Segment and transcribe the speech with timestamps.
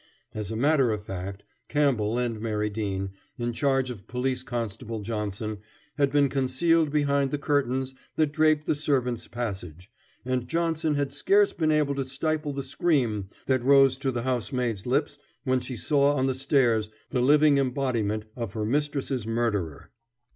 [0.33, 5.59] As a matter of fact, Campbell and Mary Dean, in charge of Police Constable Johnson,
[5.99, 9.91] had been concealed behind the curtains that draped the servants' passage,
[10.25, 14.87] and Johnson had scarce been able to stifle the scream that rose to the housemaid's
[14.87, 19.91] lips when she saw on the stairs the living embodiment of her mistress's murderer.